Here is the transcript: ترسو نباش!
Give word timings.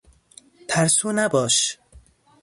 ترسو 0.67 1.11
نباش! 1.11 1.79